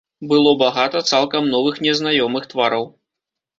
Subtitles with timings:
[0.29, 2.91] Было багата цалкам новых незнаёмых твараў.